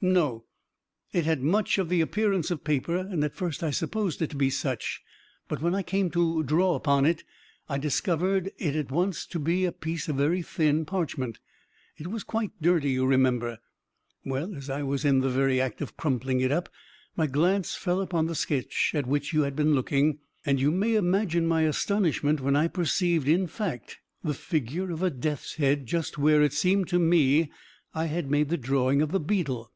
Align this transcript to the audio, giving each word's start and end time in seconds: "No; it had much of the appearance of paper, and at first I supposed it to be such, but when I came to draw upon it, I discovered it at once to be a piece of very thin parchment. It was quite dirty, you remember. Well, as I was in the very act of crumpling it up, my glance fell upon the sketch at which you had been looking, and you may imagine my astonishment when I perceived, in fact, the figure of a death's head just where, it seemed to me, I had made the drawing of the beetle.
"No; 0.00 0.44
it 1.12 1.24
had 1.24 1.42
much 1.42 1.76
of 1.76 1.88
the 1.88 2.00
appearance 2.00 2.52
of 2.52 2.62
paper, 2.62 2.96
and 2.98 3.24
at 3.24 3.34
first 3.34 3.64
I 3.64 3.70
supposed 3.72 4.22
it 4.22 4.30
to 4.30 4.36
be 4.36 4.48
such, 4.48 5.02
but 5.48 5.60
when 5.60 5.74
I 5.74 5.82
came 5.82 6.08
to 6.12 6.44
draw 6.44 6.76
upon 6.76 7.04
it, 7.04 7.24
I 7.68 7.78
discovered 7.78 8.52
it 8.58 8.76
at 8.76 8.92
once 8.92 9.26
to 9.26 9.40
be 9.40 9.64
a 9.64 9.72
piece 9.72 10.06
of 10.08 10.14
very 10.14 10.40
thin 10.40 10.84
parchment. 10.84 11.40
It 11.96 12.06
was 12.06 12.22
quite 12.22 12.52
dirty, 12.62 12.92
you 12.92 13.06
remember. 13.06 13.58
Well, 14.24 14.54
as 14.54 14.70
I 14.70 14.84
was 14.84 15.04
in 15.04 15.18
the 15.18 15.28
very 15.30 15.60
act 15.60 15.80
of 15.80 15.96
crumpling 15.96 16.38
it 16.42 16.52
up, 16.52 16.68
my 17.16 17.26
glance 17.26 17.74
fell 17.74 18.00
upon 18.00 18.26
the 18.26 18.36
sketch 18.36 18.92
at 18.94 19.04
which 19.04 19.32
you 19.32 19.42
had 19.42 19.56
been 19.56 19.74
looking, 19.74 20.20
and 20.46 20.60
you 20.60 20.70
may 20.70 20.94
imagine 20.94 21.44
my 21.44 21.62
astonishment 21.62 22.40
when 22.40 22.54
I 22.54 22.68
perceived, 22.68 23.26
in 23.26 23.48
fact, 23.48 23.98
the 24.22 24.32
figure 24.32 24.92
of 24.92 25.02
a 25.02 25.10
death's 25.10 25.54
head 25.56 25.86
just 25.86 26.16
where, 26.18 26.40
it 26.40 26.52
seemed 26.52 26.86
to 26.90 27.00
me, 27.00 27.50
I 27.94 28.06
had 28.06 28.30
made 28.30 28.48
the 28.48 28.56
drawing 28.56 29.02
of 29.02 29.10
the 29.10 29.18
beetle. 29.18 29.72